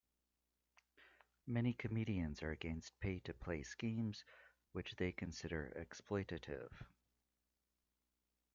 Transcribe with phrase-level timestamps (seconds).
[1.45, 4.23] Many comedians are against pay-to-play schemes,
[4.71, 6.71] which they consider exploitative.